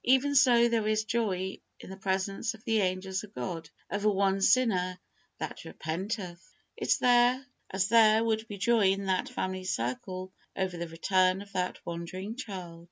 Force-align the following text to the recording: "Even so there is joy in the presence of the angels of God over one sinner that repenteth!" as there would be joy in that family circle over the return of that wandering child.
"Even 0.03 0.33
so 0.33 0.67
there 0.67 0.87
is 0.87 1.03
joy 1.03 1.59
in 1.79 1.91
the 1.91 1.95
presence 1.95 2.55
of 2.55 2.63
the 2.63 2.79
angels 2.79 3.23
of 3.23 3.35
God 3.35 3.69
over 3.91 4.09
one 4.09 4.41
sinner 4.41 4.97
that 5.37 5.63
repenteth!" 5.63 6.43
as 6.81 6.97
there 6.97 8.23
would 8.23 8.47
be 8.47 8.57
joy 8.57 8.87
in 8.93 9.05
that 9.05 9.29
family 9.29 9.63
circle 9.63 10.33
over 10.55 10.75
the 10.75 10.87
return 10.87 11.43
of 11.43 11.53
that 11.53 11.85
wandering 11.85 12.35
child. 12.35 12.79